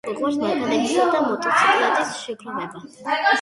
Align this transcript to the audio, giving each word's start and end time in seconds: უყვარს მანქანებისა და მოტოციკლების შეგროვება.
უყვარს 0.11 0.37
მანქანებისა 0.43 1.03
და 1.15 1.19
მოტოციკლების 1.27 2.17
შეგროვება. 2.23 2.85